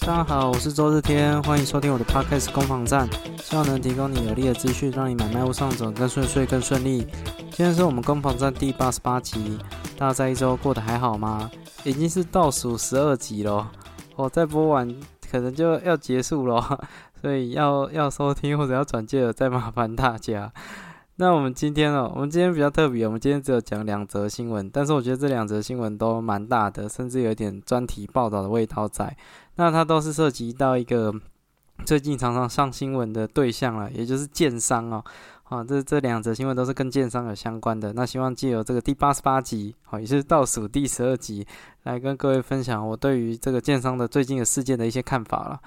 [0.00, 3.08] 大家好，我是周日天，欢迎收听我的 Podcast 攻防战，
[3.42, 7.06] 希望能提供你有力的资讯，让你买卖物上涨更顺遂、更顺利。
[7.50, 9.58] 今天是我们攻防战第八十八集，
[9.98, 11.50] 大家在一周过得还好吗？
[11.84, 13.70] 已经是倒数十二集了，
[14.16, 14.92] 我再播完
[15.30, 16.80] 可能就要结束了，
[17.20, 20.50] 所以要要收听或者要转介的，再麻烦大家。
[21.20, 29.14] 那我们今天哦，我们今天比较特别，我们今天只有讲两则新闻，但是我觉得这两则新闻都蛮大的，甚至有点专题报道的味道在。
[29.56, 31.12] 那它都是涉及到一个
[31.84, 35.04] 最近常常上新闻的对象了，也就是建商哦。
[35.44, 37.92] 啊，这这两则新闻都是跟建商有相关的。
[37.92, 41.46] 那希望借由这个第八十八集，好，也是倒数第十二集，
[41.82, 45.60] 来跟各位分享我对于这个建商的最近的事件的一些看法了。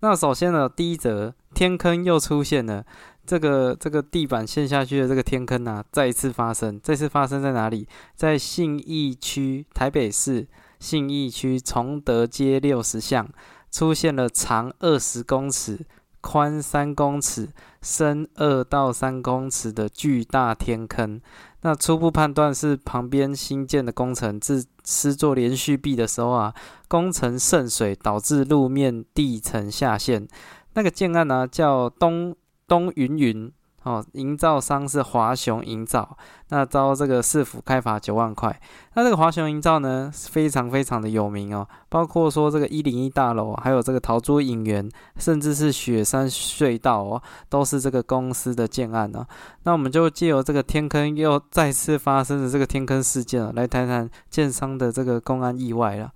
[0.00, 2.84] 那首先呢，第一则天坑又出现了。
[3.26, 6.80] 这个这个地板陷下去的这个天坑啊，再一次发生。
[6.80, 7.88] 这次发生在哪里？
[8.14, 10.46] 在信义区台北市
[10.78, 13.28] 信义区崇德街六十巷，
[13.70, 15.80] 出现了长二十公尺、
[16.20, 17.48] 宽三公尺、
[17.82, 21.20] 深二到三公尺的巨大天坑。
[21.66, 26.54] 那初步判断是旁边新建的工程自施作连续壁的时候啊，
[26.86, 30.26] 工程渗水导致路面地层下陷。
[30.74, 32.34] 那个建案呢，叫东。
[32.68, 33.52] 东云云
[33.86, 38.60] 哦，营造商是华雄营造，那招这个市府开罚九万块。
[38.94, 49.24] 那这个华雄营造呢，非常非常的有名哦，包括说这个一零一大楼，还有这个桃珠影园，甚至是雪山隧道哦，都是这个公司的建案呢。
[49.62, 56.10] 那我们就借由这个天坑又再次发生的这个天坑事件啊，来谈谈建商的这个公安意外了。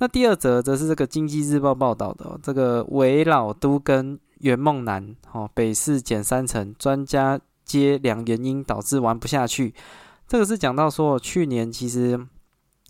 [0.00, 4.20] 那第二则则是这个经济日报报道的，哦这个围老都跟。
[4.40, 9.74] 圆梦男，哦，北市减三成，专家接两原因导致玩不下去。
[10.28, 12.18] 这个是讲到说，去年其实，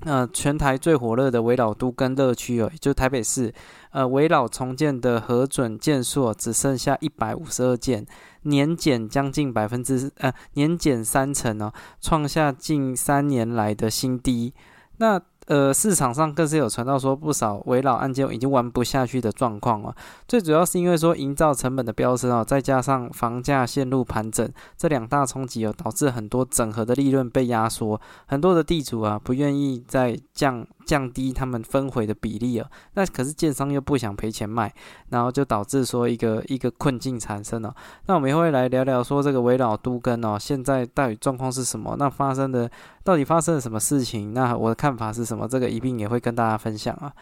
[0.01, 3.53] 呃，全台最火热的围老都跟乐区哦，就台北市，
[3.91, 8.07] 呃，围老重建的核准件数只剩下一百五十二件，
[8.43, 14.53] 年减将近百分之，呃，年减三成哦，创下近三年来的新低。
[14.99, 19.95] 那呃，市场上更是有传到说不少围绕案件已经玩不下去的状况啊。
[20.27, 30.67] 最主要是因为说营造成本的飙升啊，再加上房价陷入盘整，这两大冲击啊，导致很多整合的利润被压缩，很多的地主啊不愿意再降。
[30.87, 34.73] 降低他们分回的比例了，那可是建商又不想赔钱卖，
[35.11, 37.75] 然后就导致说一个一个困境产生了。
[38.07, 41.97] 那我们也会来聊聊说这个围绕都跟哦，现在到底状况是什么？
[41.99, 42.71] 那发生的
[43.03, 44.33] 到底发生了什么事情？
[44.33, 45.49] 那我的看法是什么？
[45.49, 47.13] 这个一并也会跟大家分享啊。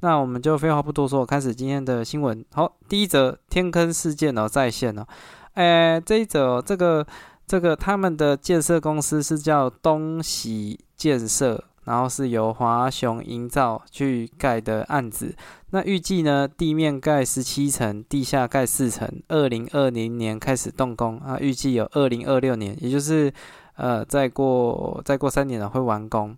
[0.00, 2.44] 那我们就废话不多说，开始今天的新闻。
[2.52, 5.06] 好，第一则天坑事件哦，在线哦。
[5.54, 7.06] 诶，这一则这个
[7.46, 11.62] 这个他们的建设公司是叫东喜建设。
[11.84, 15.34] 然后是由华雄营造去盖的案子，
[15.70, 23.32] 那预计呢，地面盖十七层，地下盖四层，二零二零年开始动工啊，预计有二零二六年，也就是
[23.74, 26.36] 呃，再过再过三年了会完工。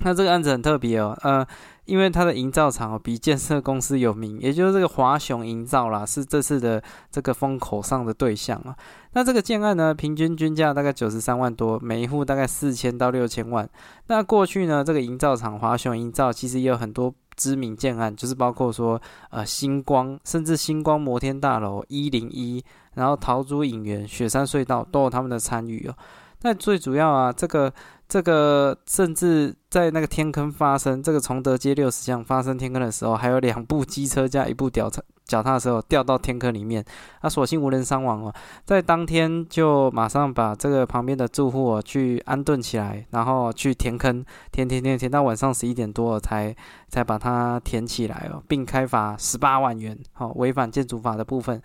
[0.00, 1.46] 那这个案子很特别哦，呃，
[1.84, 8.76] 因为它的营造厂比建设公司有名，也就是这个华雄营造啦，是这次的这个风口上的对象啊。
[9.12, 13.68] 那这个建案呢，平均均价大概九十三万多，每一户大概四千到六千万。
[14.06, 22.62] 那过去呢，这个营造厂华雄营造其实也有很多知名建案，就是包括说呃星光，甚至星光摩天大楼一零一，
[22.94, 25.94] 然后桃竹影园、雪山隧道都有他们的参与哦。
[26.42, 27.72] 那最主要啊，这个。
[28.08, 36.82] 这个甚至在那个天坑发生，这个崇德街六十巷发生天坑的时候，还有两部机车加一部脚踏脚踏车掉到天坑里面，
[37.22, 38.32] 那所幸无人伤亡哦。
[38.64, 46.56] 在当天就马上把这个旁边的住户去安顿起来，然后去填坑，填填填填到晚上十一点多才
[46.88, 51.60] 才把它填起来哦，并开罚十八万元，好违反建筑法的部分。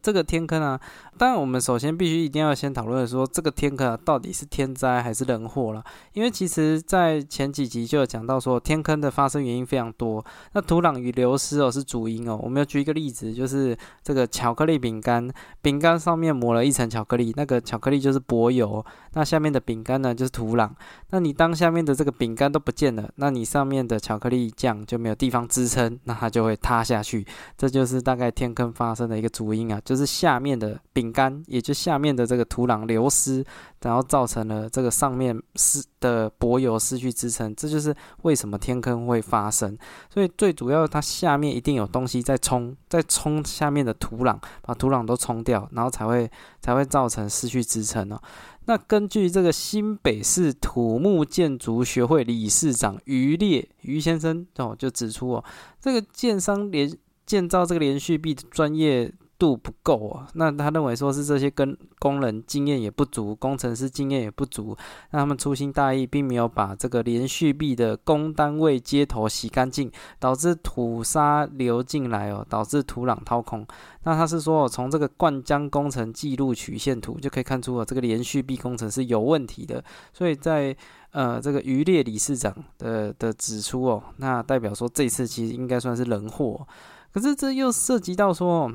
[0.00, 0.80] 这个天坑啊，
[1.18, 5.82] 当然我们首先必须一定要先讨论说，这个天坑啊到底是天灾还是人祸了？
[6.12, 10.24] 因为其实，在前几集就有讲到说，天坑的发生原因非常多。
[10.52, 12.38] 那土壤与流失哦是主因哦。
[12.40, 15.28] 我们要举一个例子，就是这个巧克力饼干，
[15.60, 18.84] 饼干上面抹了一层巧克力，那个巧克力就是柏油，
[19.14, 20.70] 那下面的饼干呢就是土壤。
[21.10, 27.26] 那你当下面的这个饼干都不见了，那你上面的巧克力酱就没有地方支撑，那它就会塌下去。
[27.56, 29.80] 这就是大概天坑发生的一个主因啊。
[29.84, 33.44] 就是下面的饼干，也就下面的这个土壤流失，
[33.82, 39.76] 然后造成了这个上面失的柏油失去支撑，这就是为什么天坑会发生。
[40.12, 48.20] 所以最主要，它下面一定有东西在冲，在冲下面的土壤，把土壤都冲掉，然后才会才会造成失去支撑哦。
[48.66, 55.44] 那根据这个新北市土木建筑学会理事长于烈于先生哦，就指出哦，
[55.80, 56.90] 这个建商连。
[57.28, 59.12] 建造这个连续壁的专业。
[59.38, 64.76] 度不够啊，那他认为说是这些跟工人经验也不足，工程师经验也不足，
[65.12, 73.64] 那他们粗心大意，并没有把这个连续壁的工单位接头洗干净，导致土沙流进来哦，导致土壤掏空。
[74.02, 79.84] 那他是说，从这个灌浆工程记录曲线图就可以看出哦，这个连续壁工程是有问题的。
[80.12, 80.76] 所以在
[81.12, 86.66] 呃这个渔猎理事长的的指出哦，那代表说这次其实应该算是人祸。
[87.12, 88.72] 可是这又涉及到说。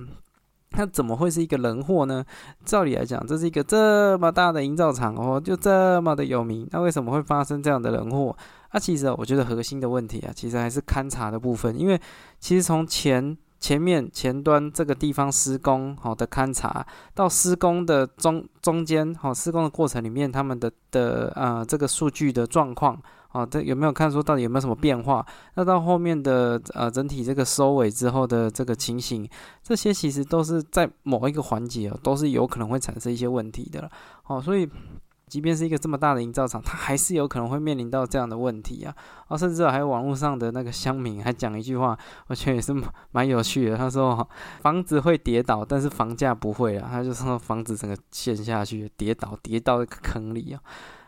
[0.77, 2.23] 那怎么会是一个人祸呢？
[2.65, 8.35] 照理来讲，这是一个这么大的营造厂哦，就这么的有名，那为什么会发生这样的人祸？
[8.69, 11.99] 啊，其实我觉得核心的问题啊，其实还是勘察的部分，因为
[12.39, 23.01] 其实从前前面前端这个地方施工好的勘察，到施工的中中间好施工的过程里面，他们的的呃这个数据的状况。
[23.29, 25.25] 啊，这有没有看出到底有没有什么变化？
[25.55, 29.27] 那到后面的呃整体这个收尾之后的这个情形，
[29.63, 33.89] 这些其实都是在某一个环节哦，都是有可能会产生一些问题的了。
[34.27, 34.69] 哦，所以
[35.33, 38.95] 即便是一个这么大的营造厂，它还是有可能会面临到这样的问题啊。
[39.29, 41.97] 哦，甚至还有网络上的那个乡民还讲一句话，
[42.27, 42.71] 我觉得也是
[43.13, 43.75] 蛮有趣的。
[43.75, 44.29] 他说
[44.61, 46.87] 房子会跌倒，但是房价不会啊。
[46.91, 50.61] 他就说房子整个陷下去，跌倒跌到一个坑里啊。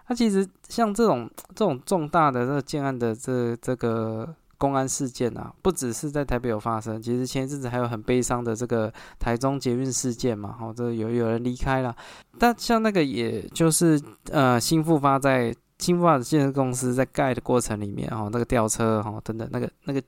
[0.07, 4.33] 它其实像这种这种重大的这个建案的这这个
[4.65, 11.95] 公安事件啊，不只是在台北有发生，其实前一阵子还有很悲伤的这个台中捷运事件嘛，哦，这有有人离开了。
[12.39, 14.01] 但像那个也就是
[14.31, 20.01] 呃新复发在新复发的建设公司在盖的过程里面，哦，那个吊车哈等等那个那个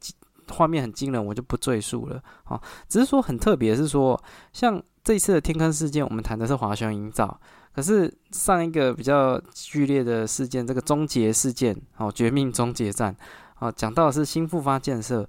[0.49, 2.19] 画面很惊人，我就不赘述了。
[2.45, 4.19] 哦，只是说很特别是说，
[4.53, 7.39] 像这一次的天坑事件，我们谈的是华雄营造。
[7.75, 13.15] 可是上一个比较剧烈的事件，这个终结事件，哦，绝命终结战，
[13.59, 15.27] 哦，讲到的是新复发建设，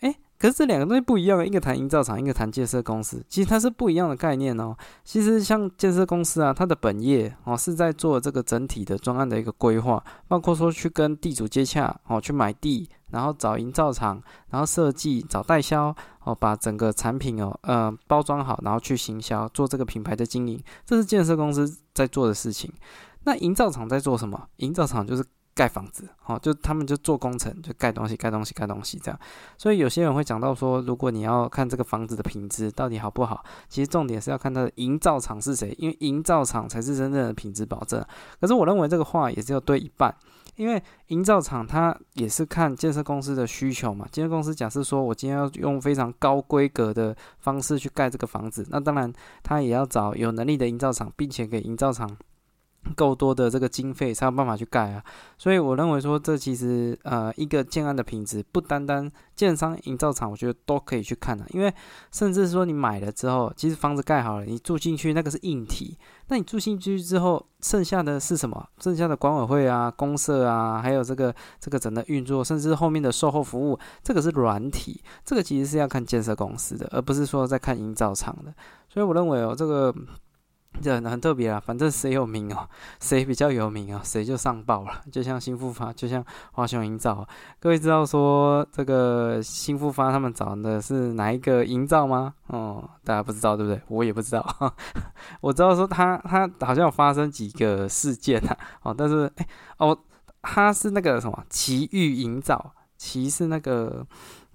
[0.00, 4.76] 诶，可是这两个东西不一样啊，一个谈营造厂，一个谈建设公司，其实它是不一样的概念哦。
[5.04, 12.88] 其实像建设公司啊，它的本业哦是在做这个整体的专案的一个规划，包括说去跟地主接洽，哦，去买地。
[13.12, 15.92] 然后找营造厂，然后设计找代销
[16.22, 22.72] 哦，把整个产品哦，呃，包装好，然后去行销，做这个品牌的经营，这是建设公司在做的事情。
[23.24, 24.40] 那营造厂在做什么？
[24.58, 25.24] 营造厂就是
[25.60, 29.20] 盖房子，哦，就他们就做工程，就盖东西，盖东西，盖东西这样。
[29.58, 38.02] 所以有些人会讲到说，如果你要看这个房子的品质到底好不好，其实重点是要看它的营造厂是谁，因为营造厂才是真正的品质保证。
[38.40, 40.14] 可是我认为这个话也只有对一半。
[40.56, 44.06] 因为营造厂它也是看建设公司的需求嘛。
[44.10, 49.12] 建设公司假设说我今天要用非常高规格的方式去盖这个房子，那当然
[49.42, 52.16] 他也要找有能力的营造厂，并且给营造厂。
[52.96, 55.04] 够多的这个经费才有办法去盖啊，
[55.36, 61.72] 所以我认为说这其实呃一个建安的品质不单单建商营造厂，我觉得都可以去看的，因为
[62.10, 65.96] 甚至说你买了之后，其实房子盖好了，你住进去那个是硬体，
[66.28, 68.66] 那你住进去之后，剩下的是什么？
[68.78, 78.52] 剩下的管委会啊、公社啊，还有这个这个整个运作，甚至后面的售后服务，这个是软体，这个其实是要看建设公司的，而不是说在看营造厂的，
[78.88, 79.94] 所以我认为哦这个。
[80.82, 82.68] 这很特别啊，反正谁有名哦，
[83.00, 85.02] 谁比较有名啊，谁就上报了。
[85.12, 87.26] 就像新复发，就像华雄营造，
[87.58, 92.34] 各位知道说这个新复发他们找的是哪一个营造吗？
[92.46, 93.80] 哦，大家不知道对不对？
[93.88, 94.74] 我也不知道。
[95.42, 99.46] 我知道说他他好像有发生几个事件啊，哦，但是哎
[99.78, 99.96] 哦，
[100.42, 104.06] 他是那个什么奇遇营造，奇是那个。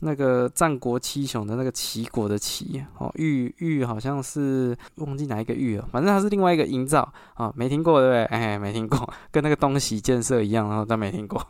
[0.06, 8.24] 那个战国七雄的那个齐国的齐哦，玉玉好像是忘记哪一个玉了，反正它是另外一个营造啊，没听过对不对？
[8.32, 8.98] 哎，没听过，
[9.32, 11.42] 跟那个东西建设一样，然后但没听过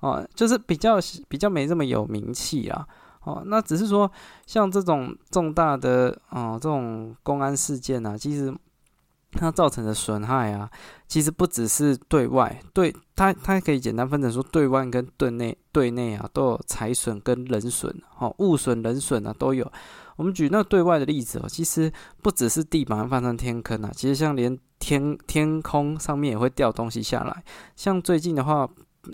[0.00, 0.98] 哦，就是比较
[1.28, 2.86] 比较没这么有名气啊。
[3.24, 4.10] 哦，那只是说
[4.46, 8.52] 像这种重大的哦这种公安事件啊，其实。
[9.32, 10.70] 它造成的损害啊，
[11.06, 19.70] 其实不只是对外，对它它可以简单分成说，对外跟对内，对内啊都有财损跟人损，哦，物损人损啊都有。
[20.16, 21.92] 我们举那对外的例子哦，其实
[22.22, 27.44] 不只是地板翻成天坑啊，其实像连天天空上面也会掉东西下来，
[27.76, 28.68] 像最近的话。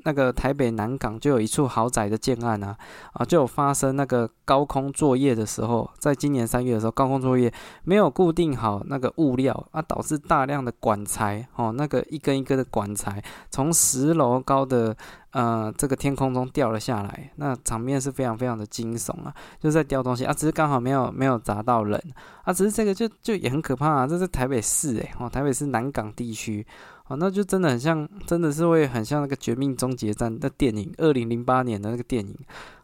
[0.05, 2.77] 那个台北南港就有一处豪宅的建案啊，
[3.13, 7.53] 啊，就有发生那个高空作业的时候，在今年三月的时候，高空作业
[7.85, 14.97] 没有固定好那个物料啊，导致大量的管材哦，那个一根一根的管材从十楼高的
[15.31, 22.03] 呃这个天空中掉了下来，那场面是非常非常的惊悚啊，就在掉东西啊，只是刚好没有没有砸到人
[22.43, 26.67] 啊，只是这个就就也很可怕啊，这是台北市诶，哦，台北市南港地区。
[27.09, 32.35] 哦，那就真的很像，真的是会很像那个《绝命终结战》的电影，二零零八年的那个电影，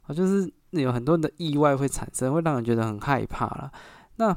[0.02, 3.72] 啊，就是有很多的意外会产生，会让人觉得很害怕了。
[4.16, 4.36] 那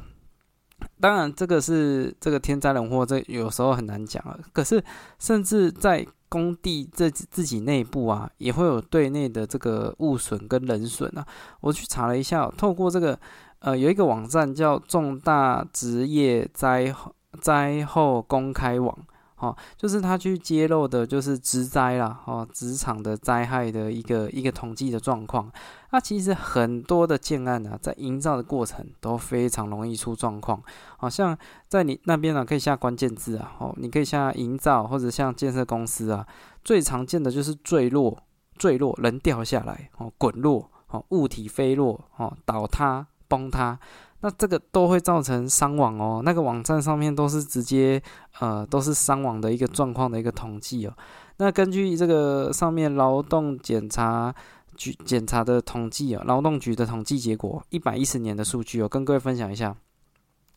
[1.02, 4.40] 当然，这个是这个天灾人祸，这有时候很难讲啊。
[4.54, 4.82] 可是，
[5.20, 11.26] 甚至在工地这自己内部啊，也会有对内的这个物损跟人损啊。
[11.60, 13.20] 我去查了一下，透过这个
[13.60, 16.94] 呃，有一个网站叫重大职业灾
[17.42, 18.98] 灾后公开网。
[19.44, 25.52] 哦，就是他去揭露的，就是职灾啦，哦，职场的灾害的一个一个统计的状况。
[25.92, 30.64] 那其实很多的建案呢，在营造的过程都非常容易出状况。
[30.96, 36.26] 好像在你那边呢，可以下关键字啊，哦，你可以下营造或者像建设公司啊，
[36.64, 38.18] 最常见的就是坠落、
[38.58, 43.78] 坠落，人掉下来，哦，滚落，哦，物体飞落，哦，倒塌、崩塌。
[44.26, 48.02] 那这个都会造成伤亡哦，那个网站上面都是直接
[48.40, 50.94] 呃都是伤亡的一个状况的一个统计哦。
[51.38, 54.34] 那根据这个上面劳动检查
[54.78, 59.76] 局检查的统计啊，劳动局的统计结果，一百一十年的数据哦，跟各位分享一下。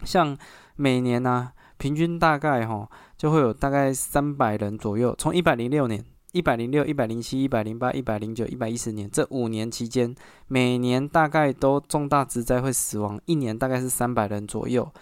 [0.05, 0.39] 像
[0.77, 6.05] 每年呢，平均大概哈就会有大概三百人左右，从一百零六年。
[6.33, 10.15] 一百零六、一百零七、一百零八、一百零九、一百一十年这五年期间，
[10.49, 14.93] 每年大概都重大职灾会死亡，一年大概是三百人左右。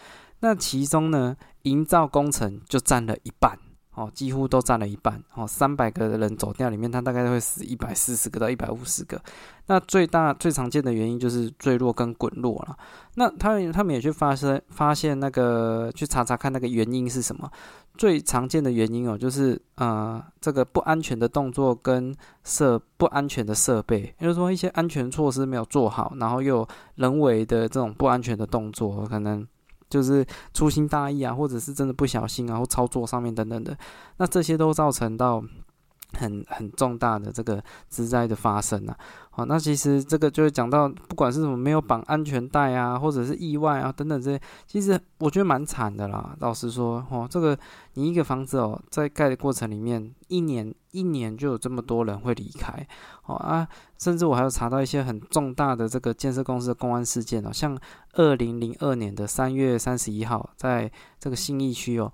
[0.41, 3.59] 那其中呢，营造工程就占了一半。
[3.97, 5.23] 哦，几乎都占了一半。
[5.35, 9.23] 哦，三百个人走掉里面，他大概会死一百四十个到一百五十个。
[9.67, 12.77] 那最大最常见的原因就是坠落跟滚落了。
[13.15, 17.49] 那他他们也去发生发现那个去查查看那个原因是什么？
[17.97, 29.47] 最常见的原因哦，就是呃这个不安全的动作跟设不安全的设备，也就是说一些安全措施没有做好，然后又人为的这种不安全的动作，可能。
[29.91, 33.77] 就是粗心大意啊，或者是真的不小心然后操作上面等等的，
[34.17, 35.41] 那这些都造成到
[36.15, 38.97] 很很重大的这个之灾的发生啊。
[39.31, 46.37] 好，那其实这个就是讲到，不管是什么没有绑安全带啊，或者是意外啊等等这些，其实我觉得蛮惨的啦。
[46.39, 47.59] 老实说，哦，这个
[47.95, 52.87] 你一个房子哦，在盖的过程里面，一年一年就有这么多人会离开，
[53.25, 53.67] 哦啊，
[53.99, 57.77] 甚至我还有查到一些很重大的这个建设公司的公安事件哦，像
[58.13, 62.13] 二零零二年的三月三十一号，在这个信义区哦。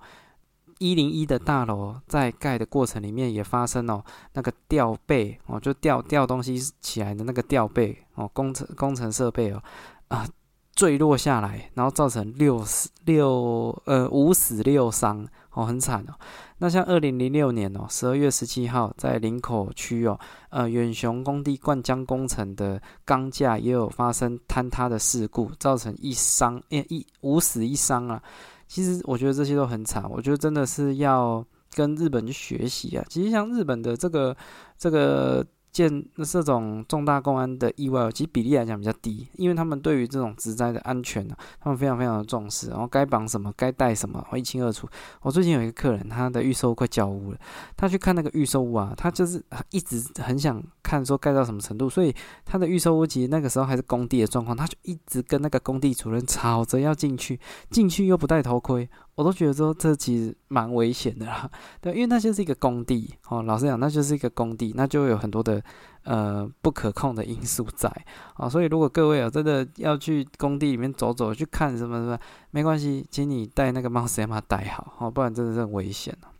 [0.81, 9.61] 一零一的大楼在盖的过程里面也发生了那个吊背哦，就吊吊东西起来的那个吊背哦，工程工程设备哦
[10.07, 10.27] 啊
[10.73, 16.15] 坠落下来，然后造成六死六呃五死六伤哦，很惨哦。
[16.57, 20.19] 那像二零零六年哦，十二月十七号在林口区哦，
[20.49, 28.23] 呃远雄工地灌浆工程的钢架也有发生坍塌的事故，造成一伤一一五死一伤啊。
[28.71, 33.03] 其实我觉得这些都很惨，我觉得真的是要跟日本去学习啊。
[33.09, 34.35] 其实像日本的这个
[34.77, 35.45] 这个。
[35.71, 44.85] 建这种重大公安的意外，其实比例来讲比较低，因为他们对于这种职灾的安全呢，他们非常非常的重视，然后该绑什么，该带什么，一清二楚。
[45.21, 47.37] 我最近有一个客人，他的预售快交屋了，
[47.77, 50.61] 他去看那个预售屋啊，他就是一直很想
[50.91, 58.89] 看说盖到什么程度，所以他的预售屋其实那个时候还是工地的状况，他就一直跟那个工地主任吵着要进去，进去又不戴头盔。
[59.15, 63.41] 我都觉得说这其实蛮危险的啦， 对，因为那就是一个工地哦。
[63.43, 65.63] 老实讲，那就是一个工地，那就有很多的
[66.03, 67.89] 呃不可控的因素在
[68.33, 68.49] 啊。
[68.49, 72.19] 所以如果各位啊真的要去工地里面走走，去看什么什么，
[72.49, 76.30] 没关系，请你带那个帽子，把它戴好哦，不然真的是很危险哦。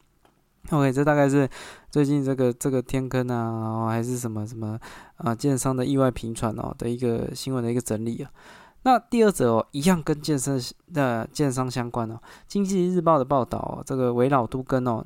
[0.70, 1.50] OK，这大概是
[1.89, 4.80] 最近这个这个天坑啊，还是什么什么
[5.18, 8.32] 啊，建商的意外频传哦的一个新闻的一个整理啊。
[8.84, 10.60] 那第二则哦，一样跟健身
[10.94, 12.20] 的健商相关哦。
[12.48, 15.03] 经济日报的报道，这个围绕都跟哦，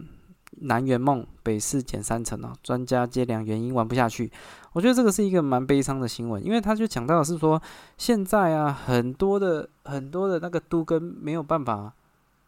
[0.61, 4.31] 南园梦北市减三成哦，专家揭两原因玩不下去。
[4.73, 7.61] 我觉得这个是一个蛮悲伤的新闻，因为他就讲到的是说，
[7.97, 11.93] 现在啊，很多的很多的那个都跟没有办法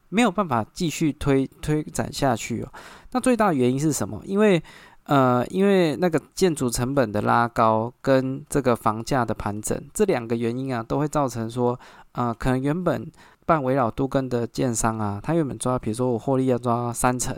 [0.09, 2.71] 没有办法继续推推展下去哦。
[3.11, 4.21] 那最大的原因是什么？
[4.25, 4.61] 因为
[5.03, 11.79] 呃，因为那个建筑成本的拉高跟这个房价的盘整这两个原因啊，都会造成说，
[12.11, 13.09] 啊，可能原本
[13.45, 17.33] 办围绕都跟的建商啊，他原本抓，比如说我获利要抓三成，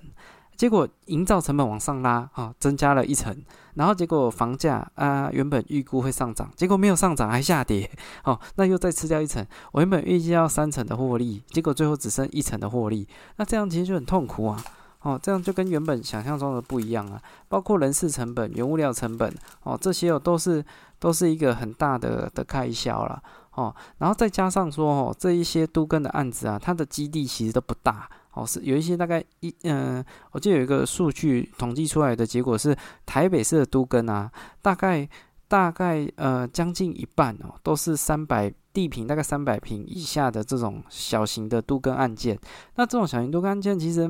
[0.59, 3.33] 结果营造成本往上拉啊，增加了一层，
[3.75, 7.89] 然后结果房价啊，原本预估会上涨，结果没有上涨还下跌，
[8.25, 14.61] 哦，那又再吃掉一层，我原本预计要三成的获利，结果最后只剩一层的获利，那这样其实就很痛苦啊。
[15.01, 17.21] 哦，这样就跟原本想象中的不一样啊！
[17.47, 20.61] 包括人事成本、原物料成本，哦，这些哦都是
[20.99, 23.23] 都是一个很大的的开销了，
[23.53, 34.31] 哦，然后再加上说哦，这一些都跟的案子啊，它的基地其实都不大，哦，是有一些大概一嗯，我记得有一个数据统计出来的结果是，台北市的都更啊，
[34.61, 35.07] 大概
[35.47, 42.39] 大概呃将近一半哦，都是三百地平大概三百平以下的这种小型的都更案件。
[42.75, 44.07] 那这种小型都更案件，其实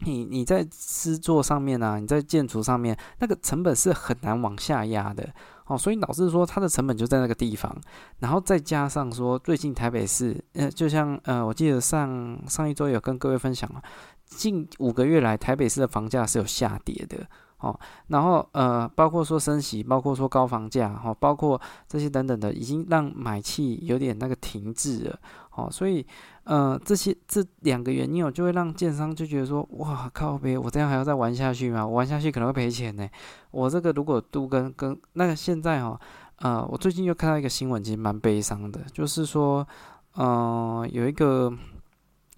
[0.00, 5.28] 你你在施作上面啊，你在建筑上面，那个成本是很难往下压的
[5.68, 7.74] 哦，所以导致说它的成本就在那个地方。
[8.18, 13.82] 然后再加上说，最近台北市，呃，就像呃，我记得上上一周有跟各位分享了，
[14.24, 17.26] 近五个月来台北市的房价是有下跌的。
[17.58, 25.18] 哦，然后呃，包括说升息，包括说高房价，哈，包括这些等等的，已经让买气有点那个停滞了，
[25.58, 26.06] 哦，所以
[26.44, 31.86] 呃，这些这两个原因哦，就会让建商就觉得说，哇靠呗，我这样还要再玩下去吗？
[31.86, 33.08] 玩下去可能会赔钱呢。
[33.50, 36.00] 我这个如果都跟跟那个现在哈，
[36.36, 39.66] 呃，我最近又看到一个新闻，其实蛮悲伤的，就是说，
[40.14, 41.52] 呃，有一个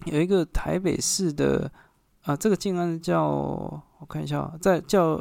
[0.05, 1.71] 有一个台北市的。
[2.23, 5.19] 啊，这个建案叫我看一下，在叫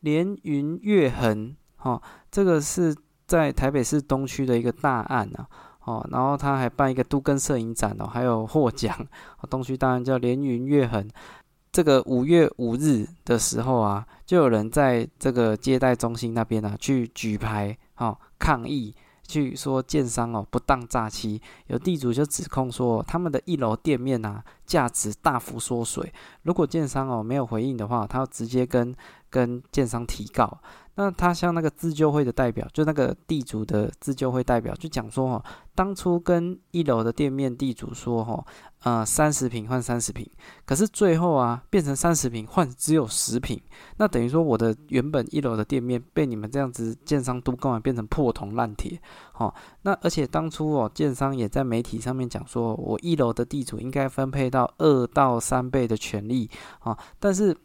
[0.00, 1.98] 连云月痕，哈，
[2.30, 2.94] 这个是
[3.26, 5.48] 在台北市东区的一个大案啊，
[5.84, 8.96] 哦，然后他还办一个都更摄影展哦，还有获奖，
[9.48, 11.08] 东区当然叫连云月痕，
[11.70, 18.94] 这个五月五日的时候啊，就有人在这个接待中心那边啊去举牌，哦，抗议。
[19.24, 26.12] 去说建商哦不当诈欺，有地主就指控说他们的一楼店面呐价值大幅缩水，
[26.42, 28.94] 如果建商哦没有回应的话，他要直接跟
[29.30, 30.58] 跟建商提告。
[30.94, 35.44] 那他像那个自救会的代表，就那个地主的自救会代表，就讲说哦，
[35.74, 38.44] 当初跟一楼的店面地主说哦，
[38.82, 40.28] 呃，三十平换三十平，
[40.66, 43.58] 可是最后啊，变成三十平换只有十平，
[43.96, 49.00] 那等于说我的原本一楼的店面被你们这样子建商都干嘛变成破铜烂铁？
[49.38, 57.56] 哦，那而且当初哦，建商也在媒体上面讲说，我一楼的地主应该分配到二到三倍的权利啊，但是。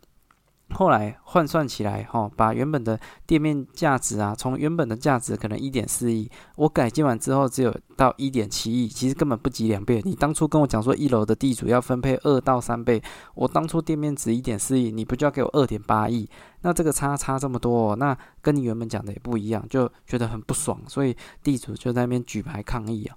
[0.72, 10.02] 后来换算起来，哈，把原本的店面价值啊，从原本的价值可能一点四亿，我改建完之后只有到一点七亿，其实根本不及两倍。
[10.04, 13.02] 你当初跟我讲说一楼的地主要分配二到三倍，
[13.34, 16.30] 我当初店面值一点四亿，你不就要给我二点八亿？
[16.62, 23.15] 那这个差差这么多，那跟你原本讲的也不一样，就觉得很不爽，所以地主就在那边举牌抗议啊。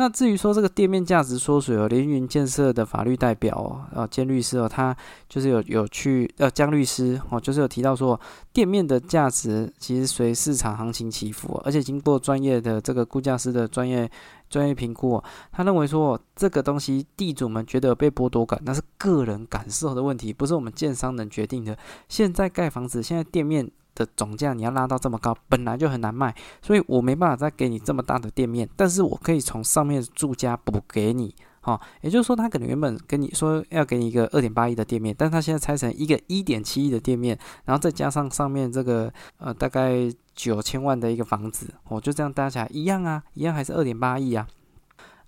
[0.00, 4.96] 那至于说这个店面价值缩水哦，连云建设的法律代表哦，啊，兼律师哦，他
[5.28, 8.18] 就是有有去呃，江律师哦，就是有提到说，
[8.52, 14.08] 店面的价值其实随市场行情起伏，而且经过专业的这个估价师的专业
[14.48, 21.76] 专业评估，他认为说这个东西地主们觉得被剥夺感，那是个人感受的问题，不是我们建商能决定的。
[22.08, 23.68] 现在盖房子，现在店面。
[23.98, 26.32] 的总价你要拉到这么高，本来就很难卖，
[26.62, 44.46] 所以我没办法再给你这么大的店面，但是我可以从上面住家补给你，哈，也就是说他可能原本跟你说要给你一个二点八亿的店面，但他现在拆成一个一点七亿的店面，然后再加上上面这个呃大概九千万的一个房子，我就这样搭起来一样啊，一样还是二点八亿啊。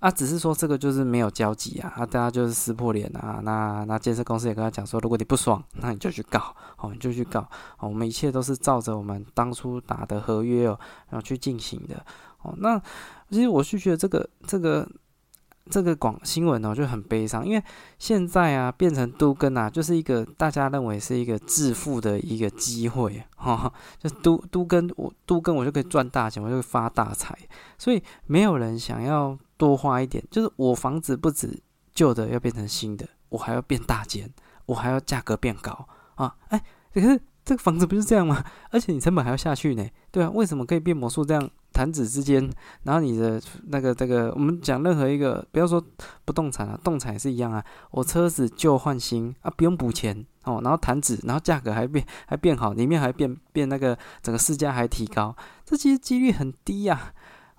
[0.00, 3.40] 啊，只是说这个就是没有交集啊，啊，大家就是撕破脸啊。
[3.42, 7.40] 那那建设公司也跟他讲说，如果你不爽，那你就去告，哦，你就去告，
[7.78, 12.02] 哦，我们一切都是照着我们当初打的合约哦，然后去进行的，
[12.40, 12.80] 哦，那
[13.30, 14.88] 其实我是觉得这个这个
[15.68, 17.62] 这个广新闻哦就很悲伤，因为
[17.98, 27.38] 现在啊变成都跟啊，就是一个大家认为是一个致富的一个机会，哈，就都都跟我都跟我就可以赚大钱，我就会发大财，
[27.76, 29.38] 所以没有人想要。
[29.60, 34.26] 多花一点，就是我房子不止旧的要变成新的，我还要变大间，
[34.64, 36.34] 我还要价格变高啊！
[36.48, 38.42] 哎，可是这个房子不是这样吗？
[38.70, 40.30] 而且你成本还要下去呢，对啊？
[40.30, 42.50] 为什么可以变魔术这样弹指之间？
[42.84, 45.84] 然后你的那个这个，我们讲任何一个，不要说
[46.24, 47.62] 不动产啊，动产也是一样啊。
[47.90, 57.12] 我车子旧换新啊，不用补钱哦，然后弹指，然后价格还变还变好，里面还变变那个整个市价还提高，这其实几率很低呀。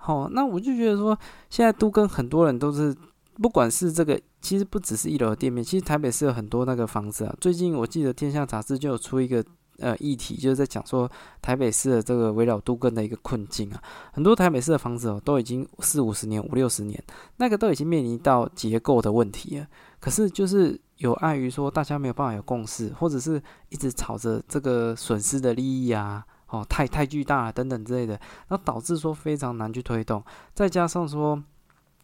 [0.04, 1.16] 好，那我就觉得说，
[1.48, 2.96] 现在都跟很多人都是，
[3.36, 7.36] 不管是这个，其实不只是一楼的店面，其实台北市有很多那个房子啊。
[7.40, 9.46] 最近我记得《天下杂志》就有出一个
[9.78, 11.08] 呃议题，就是在讲说
[11.40, 13.80] 台北市的这个围绕都更的一个困境啊。
[14.12, 17.02] 很多台北市的房子哦，都已经四五十年、五六十年，
[17.38, 19.68] 那个都已经面临到结构的问题了。
[20.00, 26.26] 可是就是有碍于说大家没有办法有共识，或者是一直吵着这个损失的利益啊。
[26.52, 31.42] 哦，太太巨大了等等之类的，那导致说非常难去推动，再加上说，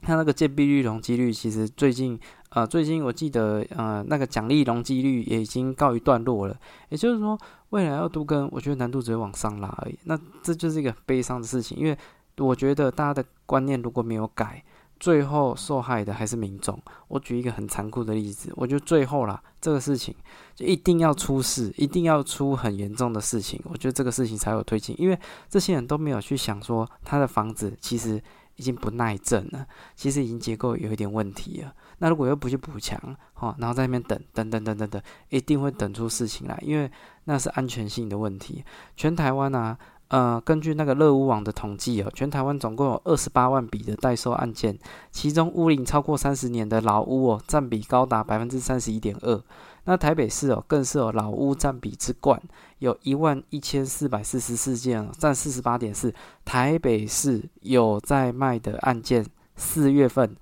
[0.01, 2.17] 它那个借币率、容积率，其实最近，
[2.49, 6.57] 呃，最近我记得，呃，那个奖励容积率也已经告一段落了。
[6.89, 7.37] 也就是说，
[7.71, 9.99] 未来要都跟，我觉得难度只会往上拉而已。
[10.05, 11.97] 那这就是一个悲伤的事情，因为
[12.37, 14.63] 我觉得大家的观念如果没有改，
[14.99, 16.79] 最后受害的还是民众。
[17.07, 20.13] 我举一个很残酷的例子，我觉得最后啦，这个事情
[20.55, 24.95] 就一定要出事，一定要出很严重的事情，我觉得这个事情才有推进。
[24.99, 28.21] 因为这些人都没有去想说，他的房子其实
[28.55, 31.73] 已经不耐震了，其实已经结构有一点问题了。
[31.99, 32.99] 那如果又不去补强，
[33.33, 36.91] 哈，然后在那边等等等等等等，一定会等出事情来，因为
[37.25, 38.63] 那是安全性的问题。
[38.95, 39.77] 全台湾啊。
[40.09, 44.77] 呃，根据那个乐屋网的统计哦，全台湾总共有二十八万笔的代收案件，
[45.11, 49.41] 其中屋龄超过三十年的老屋哦，占比高达百分之三十一点二。
[49.83, 52.41] 那台北市哦，更是有老屋占比之冠，
[52.79, 56.13] 有一万一千四百四十四件，占四十八点四。
[56.45, 60.35] 台北市有在卖的案件，四月份。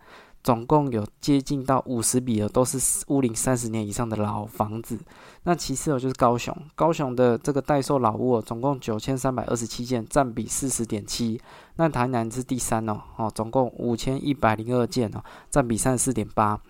[0.46, 2.78] 总共有接近到五十笔的，都是
[3.08, 4.96] 屋龄三十年以上的老房子。
[5.42, 11.42] 那其次哦，就是高雄，高雄的这个代售老屋哦，总共九千三百二十七件，占比四十点七。
[11.78, 16.62] 那台南是第三哦，哦，总共五千一百零二件哦，占比三十四点八。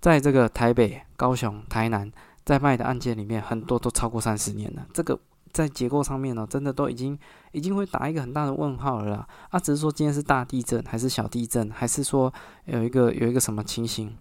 [0.00, 2.08] 在这个台北、高雄、台南
[2.44, 4.86] 在卖的案件里面，很多都超过三十年了。
[4.94, 5.18] 这个。
[5.56, 7.18] 在结构上面呢，真的都已经
[7.52, 9.26] 已经会打一个很大的问号了啦。
[9.48, 12.30] 啊，只是说今天是大地震还是小地震，还是说
[12.66, 14.14] 有一个有一个什么情形，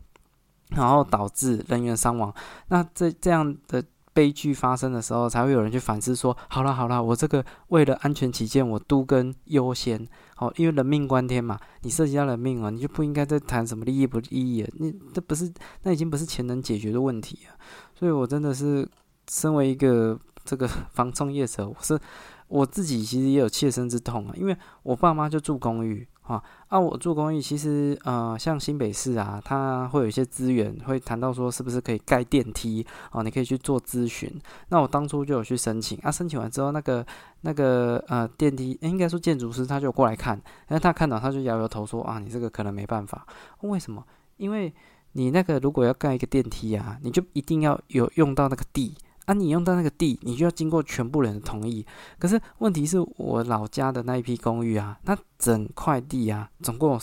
[0.69, 2.34] 然后导致人员伤亡。
[2.69, 10.08] 那这这样的悲剧发生的时候，才会有人去反思说：好了好了，我这个为了安全起见，我都跟优先。
[10.38, 14.69] 好，因为人命关天嘛，你涉及到人命啊，你就不应该再谈什么利益不利益啊。
[14.80, 15.52] 你这不是
[15.84, 17.60] 那已经不是钱能解决的问题啊。
[17.93, 18.88] 所以我真的是
[19.30, 20.17] 身为一个。
[20.45, 21.99] 这个房中业者，我是
[22.47, 24.34] 我自己，其实也有切身之痛啊。
[24.38, 34.31] 因为我爸妈就住公寓啊，啊，我住公寓，其实呃，像新北市啊，它会有一些资源，会谈到说是不是可以盖电梯啊，你可以去做咨询。
[34.69, 37.05] 那我当初就有去申请啊，申请完之后，那个
[37.41, 43.25] 那个呃电梯，应该说建筑师他就过来看，那他看到他就摇摇头说啊，你这个可能没办法。
[43.62, 44.03] 为什么？
[44.38, 44.71] 因为
[45.13, 48.95] 你那个如果要盖一个电梯啊，你就一定要有用到那个地。
[49.25, 51.85] 啊，你用到那个地，你就要经过全部人的同意。
[52.19, 56.99] 可是问题是我老家的那一批公寓啊，那整块地啊，总共有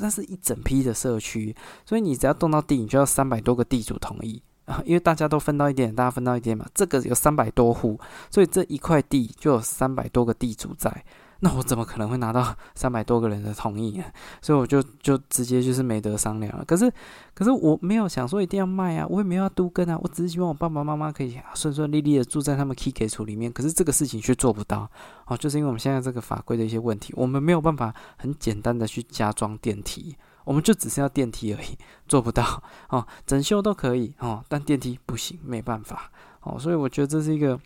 [0.00, 1.54] 那是一整批的社区，
[1.86, 6.66] 所以你只要动到地，你就要三百多个地主同意啊， 因为大家都分到一点，大家分到一点嘛。
[6.74, 7.98] 这个有三百多户，
[8.30, 11.04] 所以这一块地就有三百多个地主在。
[11.44, 14.06] 那我怎么可能会拿到 三百多个人的同意啊？
[14.40, 16.64] 所以我就就直接就是没得商量了。
[16.64, 16.88] 可是，
[17.34, 23.52] 可是我没有想说一定要卖啊，我也没有要都跟啊，我只是希望我爸爸妈妈可以顺顺利利的住在他们 K K 处里面。
[23.52, 24.88] 可是这个事情却做不到
[25.26, 31.76] 哦，就是因为我们现在这个法规的一些问题，我们没有办法很简单的去加装电梯，我们就只是要电梯而已，
[32.06, 37.58] 做不到哦，整修都可以哦，但电梯不行，没办法哦，所以我觉得这是一个。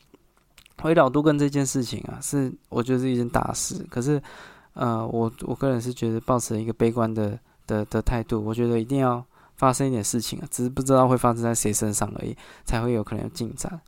[0.82, 3.84] 回老都跟这件事情啊，是我觉得是一件大事。
[3.90, 4.22] 可是，
[4.74, 8.44] 呃，我我个人是觉得抱持一个悲观的的的态度。
[8.44, 9.24] 我觉得一定要
[9.56, 13.80] 发生一点事情啊，只是不知道会发生在谁身上而已，才会有可能有进展。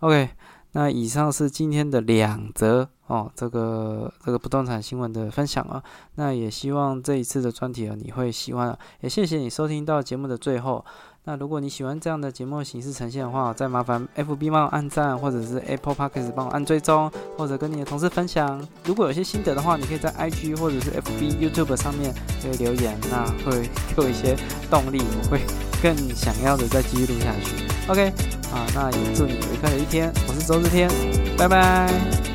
[0.00, 0.28] OK，
[0.72, 5.82] 那以上是今天的两则哦，这个这个不动产新闻的分享啊。
[6.16, 8.78] 那也希望这一次的专题啊，你会喜欢。
[9.00, 10.84] 也谢谢你收听到节目的最后。
[11.26, 18.62] 那如果你喜欢这样的节目形式呈现的话，再麻烦 FB 帮我按赞，或者是 Apple Podcast 帮我按追踪，或者跟你的同事分享。
[18.84, 23.62] 如果有些心得的话，你可以在 IG 或者是 FB、YouTube 上面可以留言，那会
[23.96, 24.36] 给我一些
[24.70, 25.40] 动力，我会
[25.82, 27.56] 更想要的再继续录下去。
[27.88, 28.08] OK，
[28.52, 30.12] 啊，那也祝你愉快的一天。
[30.28, 30.90] 我是周日天，
[31.38, 32.33] 拜拜。